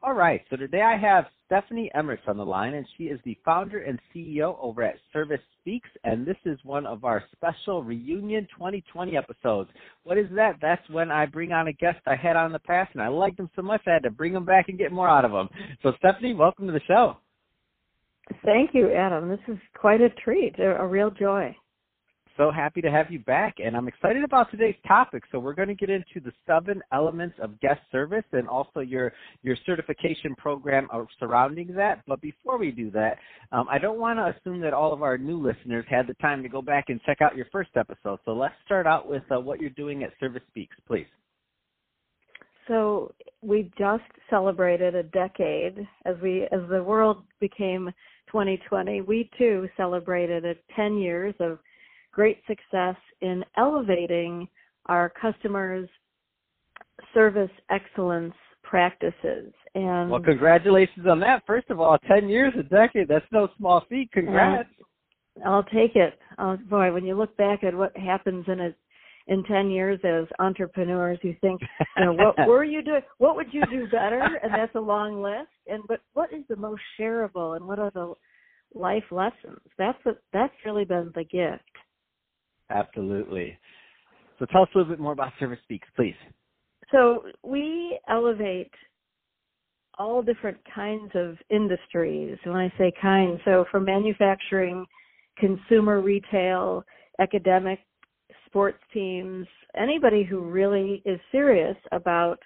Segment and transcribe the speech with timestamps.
[0.00, 3.36] All right, so today I have Stephanie Emmerich on the line, and she is the
[3.44, 8.46] founder and CEO over at Service Speaks, and this is one of our special reunion
[8.56, 9.68] 2020 episodes.
[10.04, 10.58] What is that?
[10.62, 13.08] That's when I bring on a guest I had on in the past, and I
[13.08, 15.32] liked them so much I had to bring them back and get more out of
[15.32, 15.48] them.
[15.82, 17.16] So, Stephanie, welcome to the show.
[18.44, 19.28] Thank you, Adam.
[19.28, 21.56] This is quite a treat, a, a real joy
[22.38, 25.24] so happy to have you back, and I'm excited about today's topic.
[25.32, 29.12] So we're going to get into the seven elements of guest service and also your
[29.42, 32.02] your certification program surrounding that.
[32.06, 33.18] But before we do that,
[33.50, 36.42] um, I don't want to assume that all of our new listeners had the time
[36.44, 38.20] to go back and check out your first episode.
[38.24, 41.06] So let's start out with uh, what you're doing at Service Speaks, please.
[42.68, 47.90] So we just celebrated a decade as we as the world became
[48.30, 49.00] 2020.
[49.00, 51.58] We too celebrated a 10 years of
[52.12, 54.48] great success in elevating
[54.86, 55.88] our customers'
[57.14, 59.52] service excellence practices.
[59.74, 61.42] And well, congratulations on that.
[61.46, 63.08] First of all, ten years, a decade.
[63.08, 64.10] That's no small feat.
[64.12, 64.68] Congrats.
[65.46, 66.18] I'll take it.
[66.38, 68.74] Oh, boy, when you look back at what happens in a
[69.28, 71.60] in 10 years as entrepreneurs you think
[71.96, 75.22] you know what were you doing what would you do better and that's a long
[75.22, 78.12] list and but what is the most shareable and what are the
[78.74, 81.62] life lessons that's what that's really been the gift
[82.70, 83.58] Absolutely.
[84.38, 86.14] So tell us a little bit more about Service Speaks, please.
[86.92, 88.70] So we elevate
[89.98, 92.38] all different kinds of industries.
[92.44, 94.86] When I say kind, so from manufacturing,
[95.38, 96.84] consumer retail,
[97.18, 97.80] academic,
[98.46, 102.38] sports teams, anybody who really is serious about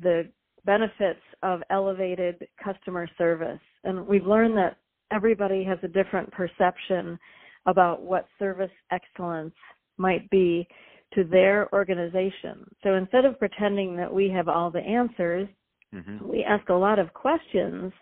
[0.00, 0.28] the
[0.64, 3.60] benefits of elevated customer service.
[3.84, 4.76] And we've learned that
[5.12, 7.18] everybody has a different perception
[7.66, 9.54] about what service excellence
[9.98, 10.66] might be
[11.14, 12.64] to their organization.
[12.82, 15.48] So instead of pretending that we have all the answers,
[15.94, 16.28] mm-hmm.
[16.28, 17.92] we ask a lot of questions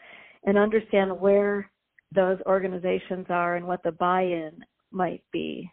[0.44, 1.70] and understand where
[2.14, 4.52] those organizations are and what the buy-in
[4.92, 5.70] might be.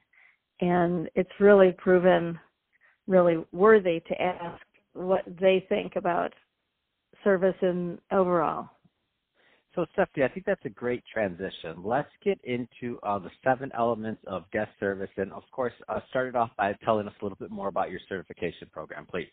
[0.61, 2.39] And it's really proven
[3.07, 4.61] really worthy to ask
[4.93, 6.33] what they think about
[7.23, 8.69] service and overall.
[9.75, 11.83] So, Stephanie, I think that's a great transition.
[11.83, 15.09] Let's get into uh, the seven elements of guest service.
[15.17, 17.91] And, of course, uh, start it off by telling us a little bit more about
[17.91, 19.27] your certification program, please.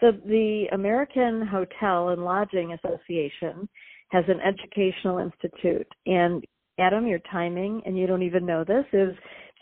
[0.00, 3.66] So, the American Hotel and Lodging Association
[4.10, 5.88] has an educational institute.
[6.04, 6.44] And,
[6.78, 9.14] Adam, your timing, and you don't even know this, is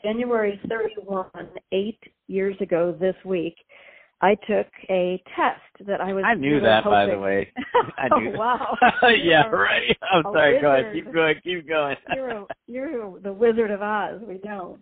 [0.02, 1.26] January 31,
[1.70, 3.54] eight years ago this week.
[4.22, 6.22] I took a test that I was.
[6.24, 6.92] I knew that, hoping.
[6.92, 7.52] by the way.
[7.98, 8.32] I knew.
[8.34, 8.76] oh wow!
[9.20, 9.96] yeah, right.
[10.12, 10.60] I'm sorry.
[10.60, 10.94] Go ahead.
[10.94, 11.34] Keep going.
[11.42, 11.96] Keep going.
[12.14, 14.20] you're a, you're the Wizard of Oz.
[14.26, 14.78] We know.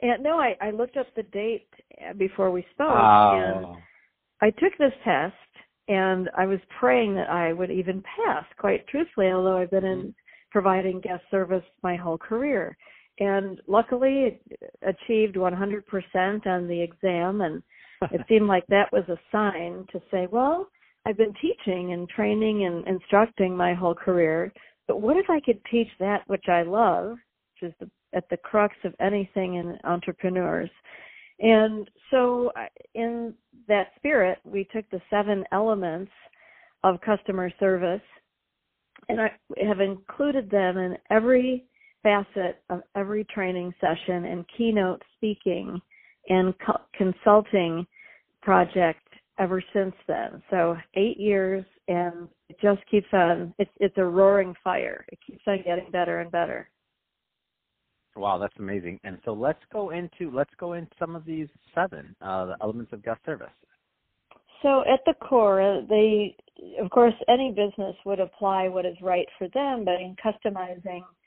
[0.00, 1.68] and no, I I looked up the date
[2.00, 3.32] uh, before we spoke, oh.
[3.34, 3.66] and
[4.40, 5.34] I took this test,
[5.88, 8.46] and I was praying that I would even pass.
[8.58, 10.10] Quite truthfully, although I've been in mm-hmm.
[10.50, 12.78] providing guest service my whole career,
[13.18, 14.40] and luckily
[14.80, 17.62] achieved 100% on the exam and
[18.10, 20.68] it seemed like that was a sign to say, well,
[21.06, 24.52] I've been teaching and training and instructing my whole career,
[24.86, 27.16] but what if I could teach that which I love,
[27.60, 30.70] which is the, at the crux of anything in entrepreneurs?
[31.40, 32.52] And so,
[32.94, 33.34] in
[33.66, 36.12] that spirit, we took the seven elements
[36.84, 38.02] of customer service
[39.08, 39.30] and I
[39.66, 41.64] have included them in every
[42.02, 45.80] facet of every training session and keynote speaking
[46.28, 47.86] and co- consulting
[48.42, 49.00] project
[49.38, 50.42] ever since then.
[50.50, 53.54] So eight years, and it just keeps on.
[53.58, 55.04] It's it's a roaring fire.
[55.08, 56.68] It keeps on getting better and better.
[58.14, 59.00] Wow, that's amazing.
[59.04, 62.92] And so let's go into let's go into some of these seven uh, the elements
[62.92, 63.48] of guest service.
[64.62, 66.36] So at the core, uh, they
[66.80, 71.21] of course any business would apply what is right for them, but in customizing it's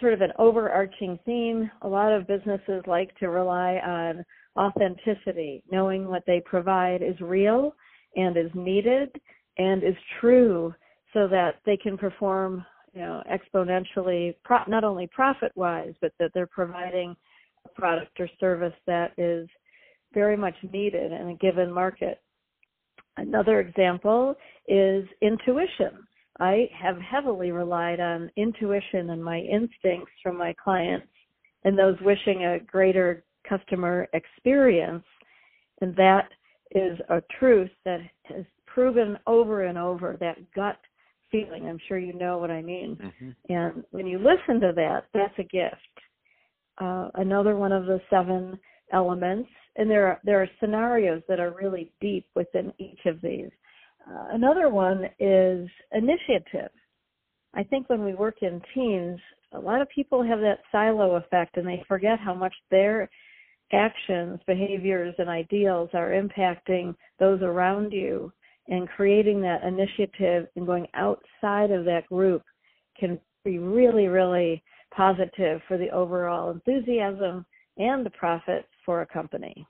[0.00, 1.70] sort of an overarching theme.
[1.82, 4.24] A lot of businesses like to rely on
[4.58, 7.74] authenticity, knowing what they provide is real
[8.16, 9.10] and is needed
[9.58, 10.74] and is true
[11.12, 14.34] so that they can perform you know exponentially
[14.66, 17.14] not only profit wise but that they're providing
[17.66, 19.46] a product or service that is
[20.14, 22.22] very much needed in a given market
[23.18, 24.36] Another example
[24.68, 26.06] is intuition.
[26.40, 31.08] I have heavily relied on intuition and my instincts from my clients
[31.64, 35.04] and those wishing a greater customer experience.
[35.80, 36.28] And that
[36.72, 40.78] is a truth that has proven over and over that gut
[41.30, 41.66] feeling.
[41.66, 42.96] I'm sure you know what I mean.
[43.02, 43.52] Mm-hmm.
[43.52, 45.76] And when you listen to that, that's a gift.
[46.78, 48.58] Uh, another one of the seven
[48.92, 53.50] elements, and there are, there are scenarios that are really deep within each of these.
[54.08, 56.70] Uh, another one is initiative.
[57.54, 59.18] I think when we work in teams,
[59.52, 63.08] a lot of people have that silo effect and they forget how much their
[63.72, 68.32] actions, behaviors, and ideals are impacting those around you.
[68.68, 72.42] And creating that initiative and going outside of that group
[72.98, 74.62] can be really, really
[74.94, 77.46] positive for the overall enthusiasm
[77.78, 79.66] and the profits for a company.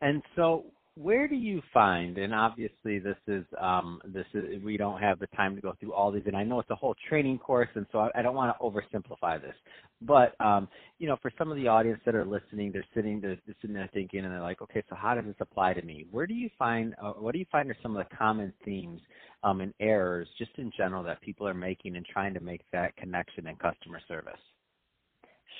[0.00, 0.66] And so,
[0.98, 5.28] where do you find and obviously this is um, this is we don't have the
[5.28, 7.86] time to go through all these and i know it's a whole training course and
[7.92, 9.54] so i, I don't want to oversimplify this
[10.02, 10.66] but um,
[10.98, 13.74] you know for some of the audience that are listening they're sitting they're, they're sitting
[13.74, 16.34] there thinking and they're like okay so how does this apply to me where do
[16.34, 19.00] you find uh, what do you find are some of the common themes
[19.44, 22.96] um, and errors just in general that people are making and trying to make that
[22.96, 24.40] connection in customer service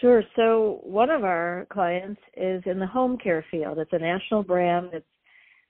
[0.02, 0.22] Sure.
[0.36, 3.78] So one of our clients is in the home care field.
[3.78, 4.90] It's a national brand.
[4.92, 5.06] It's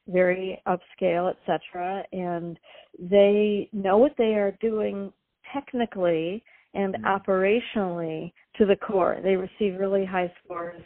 [0.08, 2.02] very upscale, etc.
[2.12, 2.58] And
[2.98, 5.12] they know what they are doing
[5.52, 6.42] technically
[6.74, 7.04] and mm-hmm.
[7.06, 9.18] operationally to the core.
[9.22, 10.82] They receive really high scores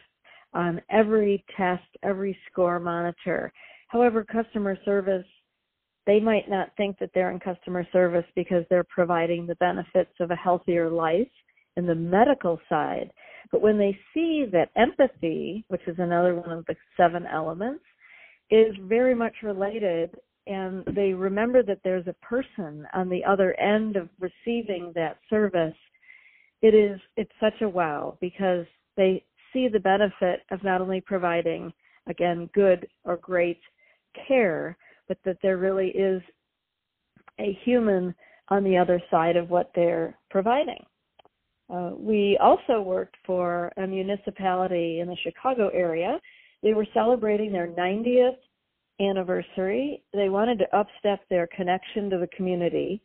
[0.54, 3.52] on every test, every score monitor.
[3.88, 5.26] However, customer service,
[6.06, 10.30] they might not think that they're in customer service because they're providing the benefits of
[10.30, 11.28] a healthier life
[11.76, 13.10] in the medical side.
[13.50, 17.84] But when they see that empathy, which is another one of the seven elements,
[18.50, 20.10] is very much related
[20.46, 25.76] and they remember that there's a person on the other end of receiving that service.
[26.62, 28.66] It is it's such a wow because
[28.96, 31.72] they see the benefit of not only providing
[32.08, 33.60] again good or great
[34.26, 34.76] care
[35.08, 36.22] but that there really is
[37.38, 38.14] a human
[38.48, 40.84] on the other side of what they're providing.
[41.72, 46.18] Uh, we also worked for a municipality in the chicago area
[46.62, 48.36] they were celebrating their 90th
[49.00, 50.02] anniversary.
[50.12, 53.02] They wanted to upstep their connection to the community.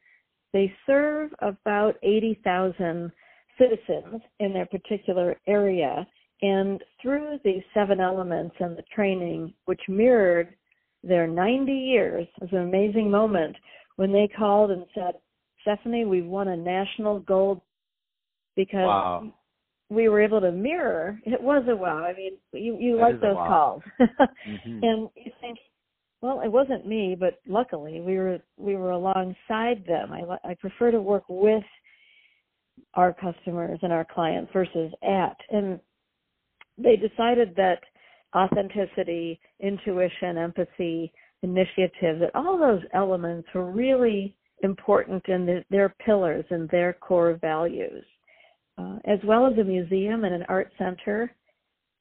[0.54, 3.12] They serve about 80,000
[3.58, 6.08] citizens in their particular area.
[6.42, 10.56] And through these seven elements and the training, which mirrored
[11.04, 13.56] their 90 years, was an amazing moment
[13.96, 15.16] when they called and said,
[15.62, 17.62] Stephanie, we've won a national gold
[18.56, 19.34] because wow
[19.90, 21.20] we were able to mirror.
[21.26, 22.04] It was a wow.
[22.04, 23.48] I mean, you you like those wow.
[23.48, 24.84] calls, mm-hmm.
[24.84, 25.58] and you think,
[26.22, 30.12] well, it wasn't me, but luckily we were we were alongside them.
[30.12, 31.64] I I prefer to work with
[32.96, 35.80] our customers and our clients versus at, and
[36.78, 37.80] they decided that
[38.36, 41.12] authenticity, intuition, empathy,
[41.44, 47.38] initiative, that all those elements were really important in the, their pillars and their core
[47.40, 48.04] values
[48.78, 51.32] uh, as well as a museum and an art center,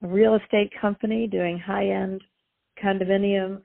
[0.03, 2.23] a real estate company doing high end
[2.83, 3.61] condominium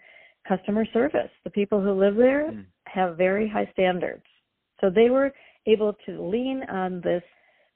[0.47, 1.29] customer service.
[1.43, 2.65] The people who live there mm.
[2.87, 4.23] have very high standards.
[4.79, 5.31] So they were
[5.67, 7.23] able to lean on this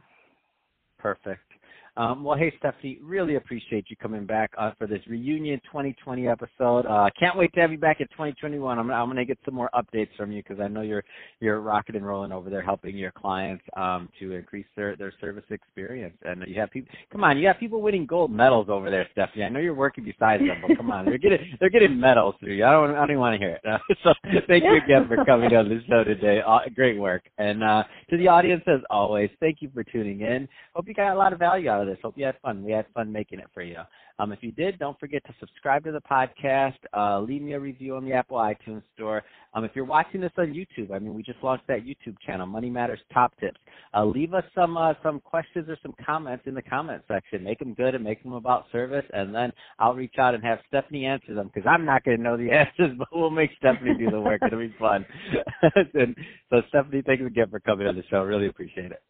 [0.99, 1.52] Perfect.
[1.97, 6.87] Um, well, hey, Stephanie, really appreciate you coming back uh, for this reunion 2020 episode.
[6.87, 8.79] Uh, can't wait to have you back in 2021.
[8.79, 11.05] I'm, I'm going to get some more updates from you because I know you're
[11.41, 15.45] you're rocking and rolling over there, helping your clients um, to increase their their service
[15.51, 16.17] experience.
[16.25, 19.45] And you have people, come on, you have people winning gold medals over there, Stephanie.
[19.45, 22.55] I know you're working besides them, but come on, they're getting they're getting medals through
[22.55, 22.65] you.
[22.65, 23.67] I don't I don't even want to hear it.
[23.69, 24.15] Uh, so
[24.49, 26.41] thank you again for coming on the show today.
[26.47, 27.23] Uh, great work.
[27.37, 30.49] And uh, to the audience, as always, thank you for tuning in.
[30.75, 31.99] Hope you got a lot of value out of this.
[32.03, 32.63] Hope you had fun.
[32.65, 33.79] We had fun making it for you.
[34.19, 36.77] Um, if you did, don't forget to subscribe to the podcast.
[36.97, 39.23] Uh, leave me a review on the Apple iTunes Store.
[39.55, 42.47] Um, if you're watching this on YouTube, I mean, we just launched that YouTube channel,
[42.47, 43.61] Money Matters Top Tips.
[43.95, 47.43] Uh, leave us some uh, some questions or some comments in the comment section.
[47.43, 50.59] Make them good and make them about service, and then I'll reach out and have
[50.69, 53.95] Stephanie answer them because I'm not going to know the answers, but we'll make Stephanie
[53.99, 54.41] do the work.
[54.47, 55.05] It'll be fun.
[55.95, 56.17] and
[56.51, 58.23] so, Stephanie, thank you again for coming on the show.
[58.23, 59.03] Really appreciate it.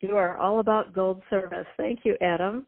[0.00, 1.66] You are all about gold service.
[1.76, 2.66] Thank you, Adam.